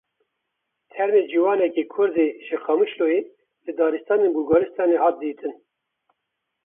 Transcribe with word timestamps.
Termê 0.91 1.21
ciwanekî 1.31 1.83
kurd 1.93 2.15
ê 2.25 2.27
ji 2.47 2.57
Qamişloyê 2.65 3.21
li 3.65 3.71
daristanên 3.77 4.31
Bulgaristanê 4.35 4.97
hat 5.03 5.15
dîtin. 5.21 5.53